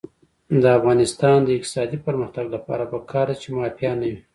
[0.61, 4.19] د افغانستان د اقتصادي پرمختګ لپاره پکار ده چې مافیا نه وي.